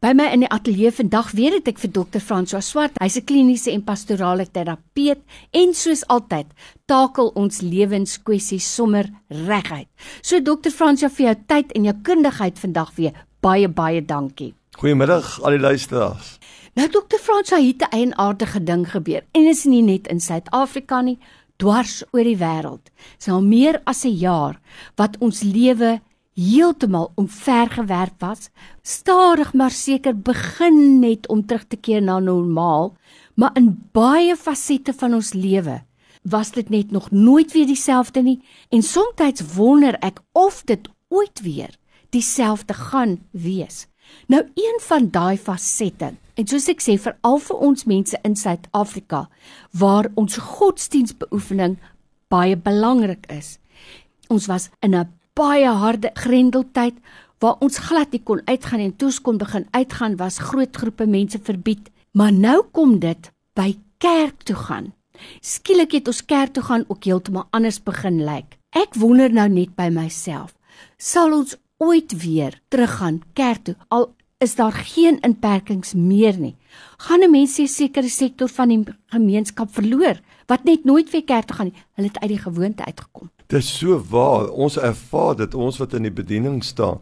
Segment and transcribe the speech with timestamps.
[0.00, 2.94] By my in die ateljee vandag weet ek vir dokter François Swart.
[3.02, 5.20] Hy's 'n kliniese en pastorale terapeut
[5.52, 6.46] en soos altyd
[6.88, 9.88] takel ons lewenskwessies sommer reguit.
[10.22, 14.54] So dokter François vir jou tyd en jou kundigheid vandag weer baie baie dankie.
[14.78, 16.38] Goeiemiddag al die luisteraars.
[16.76, 21.18] Nou dokter François het 'n eienaardige ding gebeur en is nie net in Suid-Afrika nie,
[21.58, 22.88] dwars oor die wêreld.
[23.18, 24.60] Dis al meer as 'n jaar
[24.96, 26.00] wat ons lewe
[26.40, 28.48] heeltemal omvergewerp was,
[28.82, 32.94] stadig maar seker begin net om terug te keer na normaal,
[33.34, 35.80] maar in baie fasette van ons lewe
[36.22, 41.40] was dit net nog nooit weer dieselfde nie en soms wonder ek of dit ooit
[41.40, 41.72] weer
[42.10, 43.86] dieselfde gaan wees.
[44.26, 48.36] Nou een van daai fasette en soos ek sê vir al vir ons mense in
[48.36, 49.28] Suid-Afrika
[49.70, 51.78] waar ons godsdienstbeoefening
[52.28, 53.58] baie belangrik is.
[54.28, 56.98] Ons was in 'n baie harde grendeltyd
[57.40, 61.40] waar ons glad nie kon uitgaan en toes kon begin uitgaan was groot groepe mense
[61.46, 61.88] verbied.
[62.12, 64.90] Maar nou kom dit by kerk toe gaan.
[65.40, 68.58] Skielik het ons kerk toe gaan ook heeltemal anders begin lyk.
[68.76, 70.52] Ek wonder nou net by myself,
[70.98, 76.56] sal ons ooit weer teruggaan kerk toe al is daar geen inperkings meer nie.
[76.98, 81.46] Gaan 'n mens 'n sekere sektor van die gemeenskap verloor wat net nooit weer kerk
[81.46, 81.82] toe gaan nie.
[81.94, 83.30] Hulle het uit die gewoonte uitgekom.
[83.50, 84.48] Dit is so waar.
[84.48, 87.00] Ons ervaar dit ons wat in die bediening staan.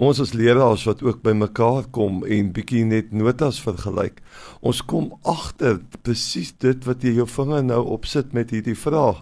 [0.00, 4.22] Ons as leraars wat ook by mekaar kom en bietjie net notas vergelyk.
[4.64, 9.20] Ons kom agter presies dit wat jy jou vinger nou opsit met hierdie vraag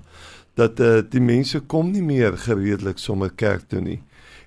[0.59, 3.99] dat uh, die mense kom nie meer gereedelik sommer kerk toe nie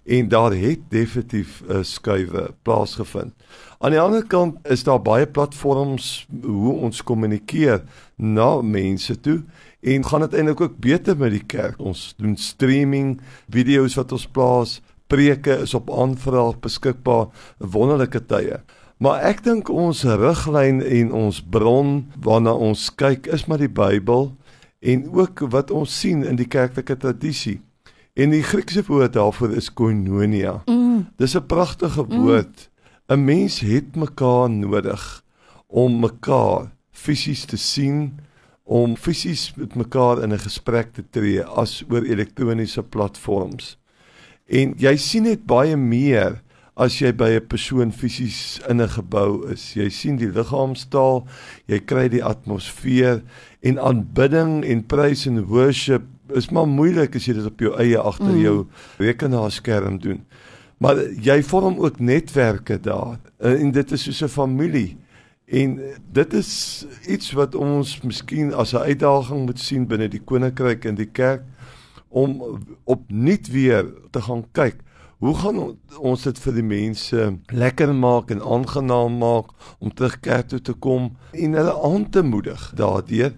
[0.04, 3.34] en daar het definitief 'n uh, skuwe plaasgevind.
[3.80, 7.84] Aan die ander kant is daar baie platforms hoe ons kommunikeer
[8.16, 9.44] na mense toe
[9.82, 11.80] en gaan dit eintlik ook beter met die kerk.
[11.80, 18.62] Ons doen streaming, video's wat ons plaas, preke is op aanvraag beskikbaar, wonderlike tye.
[19.02, 24.30] Maar ek dink ons riglyn en ons bron waarna ons kyk is maar die Bybel
[24.82, 27.60] en ook wat ons sien in die kerklike tradisie.
[28.14, 30.62] En die Griekse woord daarvoor is koinonia.
[30.68, 31.08] Mm.
[31.18, 32.70] Dis 'n pragtige woord.
[33.10, 33.26] 'n mm.
[33.26, 35.24] Mens het mekaar nodig
[35.68, 38.20] om mekaar fisies te sien,
[38.72, 43.78] om fisies met mekaar in 'n gesprek te tree as oor elektroniese platforms.
[44.48, 46.42] En jy sien dit baie meer
[46.76, 49.74] as jy by 'n persoon fisies in 'n gebou is.
[49.74, 51.28] Jy sien die liggaamstaal,
[51.68, 53.22] jy kry die atmosfeer
[53.62, 56.04] en aanbidding en prys en worship
[56.34, 58.42] is maar moeilik as jy dit op jou eie agter mm.
[58.42, 58.68] jou
[58.98, 60.26] rekenaarskerm doen.
[60.78, 64.98] Maar jy vorm ook netwerke daar en dit is soos 'n familie.
[65.52, 65.80] En
[66.12, 66.52] dit is
[67.08, 71.44] iets wat ons miskien as 'n uitdaging moet sien binne die koninkryk en die kerk
[72.08, 74.80] om opnuut weer te gaan kyk.
[75.18, 80.48] Hoe gaan ons dit vir die mense lekker maak en aangenaam maak om terug kerk
[80.48, 83.34] toe te kom en hulle aan te moedig daardeur?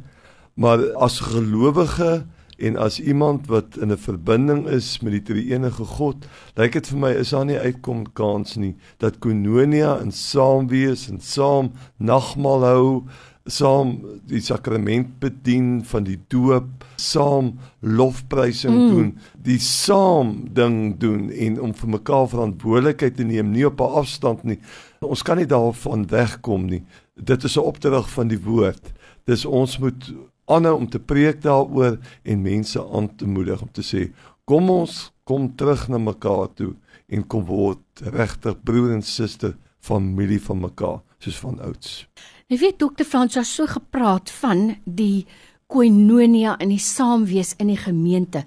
[0.53, 2.25] Maar as gelowige
[2.57, 6.25] En as iemand wat in 'n verbinding is met die Drie-enige God,
[6.55, 11.09] lyk dit vir my is daar nie uitkom kans nie dat koinonia en saam wees
[11.09, 13.03] en saam nagmaal hou,
[13.45, 13.97] saam
[14.27, 18.89] die sakrament bedien van die doop, saam lofprysing mm.
[18.89, 19.09] doen,
[19.43, 24.43] die saam ding doen en om vir mekaar verantwoordelikheid te neem, nie op 'n afstand
[24.43, 24.59] nie.
[25.01, 26.83] Ons kan nie daarvan wegkom nie.
[27.15, 28.93] Dit is 'n opdrag van die woord.
[29.25, 30.13] Dis ons moet
[30.45, 34.09] aanhou om te preek daaroor en mense aan te moedig om te sê
[34.45, 36.73] kom ons kom terug na mekaar toe
[37.07, 42.05] en kom word regtig broer en suster familie van mekaar soos van ouds.
[42.51, 45.25] Jy weet dokter Frans het so gepraat van die
[45.71, 48.43] koinonia in die saamwees in die gemeente.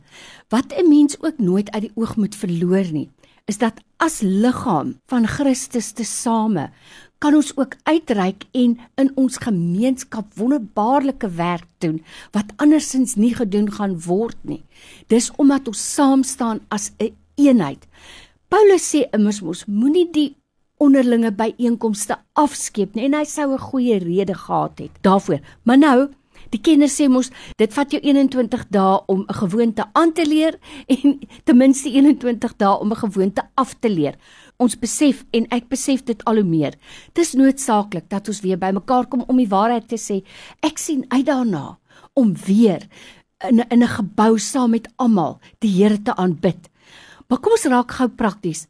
[0.52, 3.10] Wat 'n mens ook nooit uit die oog moet verloor nie,
[3.46, 6.70] is dat as liggaam van Christus te same
[7.26, 11.96] kan ons ook uitreik en in ons gemeenskap wonderbaarlike werk doen
[12.36, 14.62] wat andersins nie gedoen gaan word nie.
[15.10, 17.82] Dis omdat ons saam staan as 'n een eenheid.
[18.48, 20.36] Paulus sê immers mos moenie die
[20.78, 25.40] onderlinge byeenkomste afskeep nie en hy sou 'n goeie rede gehad het daarvoor.
[25.64, 26.08] Maar nou
[26.50, 30.58] Die kenners sê mos dit vat jou 21 dae om 'n gewoonte aan te leer
[30.86, 34.16] en ten minste 21 dae om 'n gewoonte af te leer
[34.62, 36.76] ons besef en ek besef dit al hoe meer.
[37.16, 40.22] Dis noodsaaklik dat ons weer bymekaar kom om die waarheid te sê.
[40.64, 41.78] Ek sien uit daarna
[42.16, 42.86] om weer
[43.44, 46.70] in in 'n gebou saam met almal die Here te aanbid.
[47.28, 48.66] Maar kom ons raak gou prakties.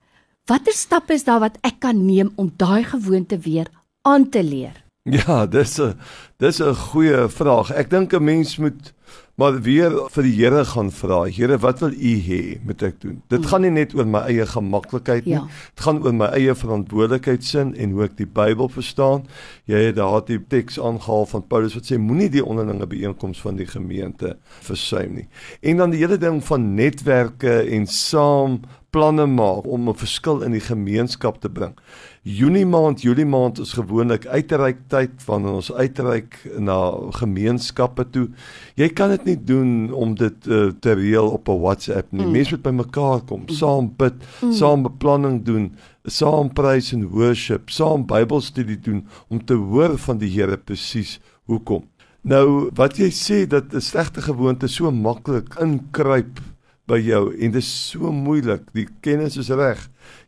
[0.47, 3.67] Watter stappe is daar wat ek kan neem om daai gewoonte weer
[4.03, 4.86] aan te leer?
[5.07, 5.95] Ja, dis 'n
[6.39, 7.71] dis 'n goeie vraag.
[7.71, 8.93] Ek dink 'n mens moet
[9.37, 11.25] maar weer vir die Here gaan vra.
[11.29, 13.23] Here, wat wil U hê moet ek doen?
[13.29, 13.47] Dit mm.
[13.51, 15.35] gaan nie net oor my eie gemaklikheid nie.
[15.35, 15.43] Ja.
[15.75, 19.27] Dit gaan oor my eie verantwoordelikheidsin en hoe ek die Bybel verstaan.
[19.69, 23.61] Jy het daar die teks aangehaal van Paulus wat sê moenie die onderlinge byeenkomste van
[23.61, 25.29] die gemeente versuim nie.
[25.61, 28.63] En dan die hele ding van netwerke en saam
[28.97, 31.75] planne maak om 'n verskil in die gemeenskap te bring.
[32.23, 36.79] Junie maand, Julie maand is gewoonlik uitreik tyd wanneer ons uitreik na
[37.21, 38.29] gemeenskappe toe.
[38.75, 42.25] Jy kan dit nie doen om dit uh, te reël op 'n WhatsApp nie.
[42.25, 42.33] Mm.
[42.33, 43.55] Mense moet bymekaar kom, mm.
[43.55, 44.53] saam bid, mm.
[44.53, 45.71] saam beplanning doen,
[46.05, 51.85] saam prys en worship, saam Bybelstudie doen om te hoor van die Here presies hoekom.
[52.27, 56.41] Nou, wat jy sê dat 'n slegte gewoonte so maklik inkruip
[56.87, 58.67] by jou en dit is so moeilik.
[58.77, 59.81] Die kennis is reg.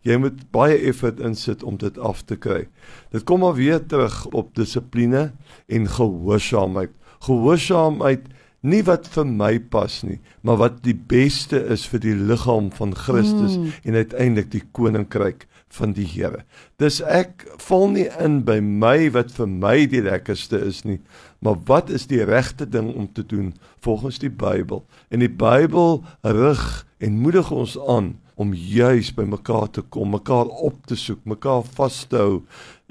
[0.06, 2.66] Jy moet baie effort insit om dit af te kry.
[3.14, 5.30] Dit kom maar weer terug op dissipline
[5.66, 6.94] en gehoorsaamheid.
[7.26, 8.26] Gehoorsaamheid
[8.66, 12.94] nie wat vir my pas nie, maar wat die beste is vir die liggaam van
[12.96, 13.70] Christus mm.
[13.84, 15.46] en uiteindelik die koninkryk
[15.78, 16.42] van die Here.
[16.80, 20.98] Dis ek val nie in by my wat vir my die lekkerste is nie,
[21.44, 23.52] maar wat is die regte ding om te doen
[23.84, 24.82] volgens die Bybel?
[25.12, 26.64] En die Bybel rig
[26.98, 31.64] en moedig ons aan om juis by mekaar te kom, mekaar op te soek, mekaar
[31.74, 32.34] vas te hou.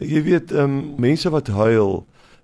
[0.04, 2.02] Jy weet, um, mense wat huil,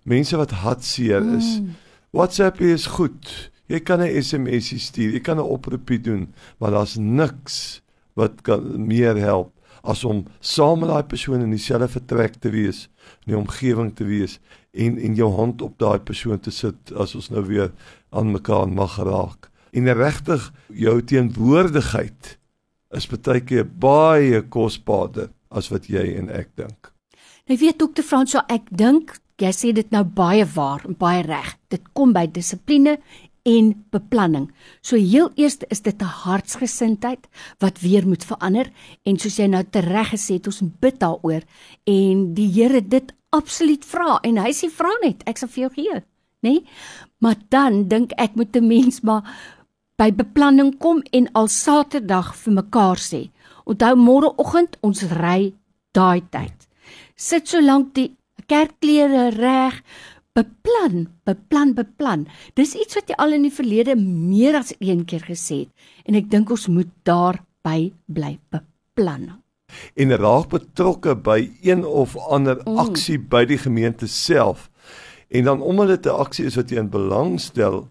[0.08, 1.58] mense wat hartseer is.
[1.60, 1.74] Mm.
[2.14, 3.50] WhatsApp is goed.
[3.66, 7.82] Jy kan 'n SMS stuur, jy kan 'n oproepie doen, maar daar's niks
[8.14, 9.52] wat kan meer help
[9.82, 12.90] as om saam met daai persoon in dieselfde vertrek te wees,
[13.26, 14.40] in die omgewing te wees
[14.72, 17.72] en en jou hand op daai persoon te sit as ons nou weer
[18.10, 19.50] aan mekaar mag raak.
[19.72, 22.38] En regtig jou teenwoordigheid
[22.92, 26.94] is baie keer baie kosbaarder as wat jy en ek dink.
[27.48, 31.56] Nou weet dokter Fransjo, ek dink jy sê dit nou baie waar en baie reg.
[31.70, 32.98] Dit kom by dissipline
[33.44, 34.48] en beplanning.
[34.82, 37.28] So heel eers is dit 'n hartsgesindheid
[37.60, 38.72] wat weer moet verander
[39.04, 41.44] en soos jy nou tereg gesê het, ons bid daaroor
[41.84, 45.74] en die Here dit absoluut vra en hy sê vra net, ek sal vir jou
[45.74, 46.04] gee, nê?
[46.42, 46.64] Nee?
[47.20, 49.24] Maar dan dink ek moet 'n mens maar
[49.98, 53.30] by beplanning kom en al Saterdag vir mekaar sê.
[53.66, 55.54] Onthou môreoggend ons ry
[55.92, 56.68] daai tyd.
[57.16, 58.16] Sit so lank die
[58.48, 59.82] kerkklere reg,
[60.34, 62.26] beplan, beplan, beplan.
[62.58, 66.18] Dis iets wat jy al in die verlede meer as een keer gesê het en
[66.20, 69.30] ek dink ons moet daarby bly beplan.
[69.98, 72.78] En raak betrokke by een of ander mm.
[72.78, 73.30] aksie mm.
[73.30, 74.70] by die gemeente self.
[75.34, 77.88] En dan omdat dit 'n aksie is wat jy in belang stel,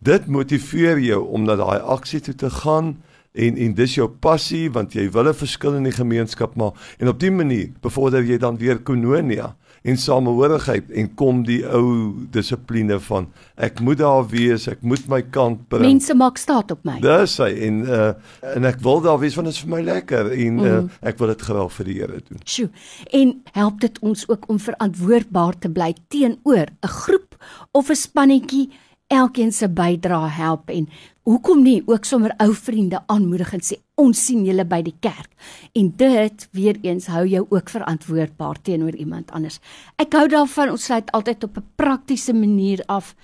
[0.00, 2.96] dit motiveer jou om na daai aksie toe te gaan
[3.32, 7.08] en en dis jou passie want jy wil 'n verskil in die gemeenskap maak en
[7.08, 12.98] op dié manier bevorder jy dan weer kononia en samehorigheid en kom die ou dissipline
[13.08, 13.26] van
[13.56, 15.86] ek moet daar wees, ek moet my kant bring.
[15.86, 16.98] Mense maak staat op my.
[17.02, 18.12] Dis hy en uh
[18.52, 20.88] en ek wil daar wees want dit is vir my lekker en uh mm.
[21.12, 22.40] ek wil dit graag vir die Here doen.
[22.44, 22.70] Sjoe.
[23.10, 27.36] En help dit ons ook om verantwoordbaar te bly teenoor 'n groep
[27.72, 28.70] of 'n spannetjie
[29.12, 30.88] elkeen se bydrae help en
[31.28, 35.30] hoekom nie ook sommer ou vriende aanmoedig en sê ons sien julle by die kerk
[35.78, 39.60] en dit weer eens hou jou ook verantwoordbaar teenoor iemand anders.
[40.02, 43.14] Ek hou daarvan ons sluit altyd op 'n praktiese manier af